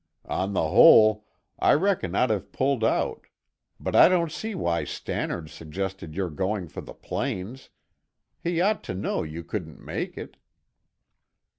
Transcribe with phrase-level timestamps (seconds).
[0.25, 1.27] On the whole,
[1.59, 3.27] I reckon I'd have pulled out.
[3.79, 7.69] But I don't see why Stannard suggested your going for the plains.
[8.43, 10.37] He ought to know you couldn't make it."